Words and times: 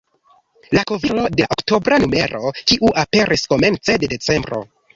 La 0.77 0.83
kovrilo 0.91 1.25
de 1.41 1.45
la 1.45 1.49
oktobra 1.57 2.01
numero, 2.05 2.41
kiu 2.73 2.91
aperis 3.05 3.47
komence 3.55 4.01
de 4.07 4.13
decembro. 4.19 4.67